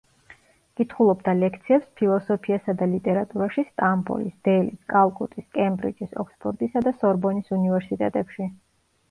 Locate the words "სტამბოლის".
3.67-4.33